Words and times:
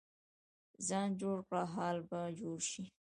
ځان 0.87 1.09
جوړ 1.21 1.37
کړه، 1.47 1.63
حال 1.73 1.97
به 2.09 2.19
جوړ 2.39 2.59
شي. 2.71 2.83